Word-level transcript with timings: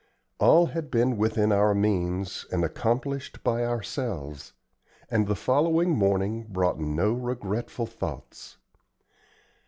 All 0.39 0.65
had 0.65 0.89
been 0.89 1.15
within 1.15 1.51
our 1.51 1.75
means 1.75 2.47
and 2.51 2.63
accomplished 2.63 3.43
by 3.43 3.63
ourselves; 3.63 4.53
and 5.11 5.27
the 5.27 5.35
following 5.35 5.91
morning 5.91 6.47
brought 6.49 6.79
no 6.79 7.13
regretful 7.13 7.85
thoughts. 7.85 8.57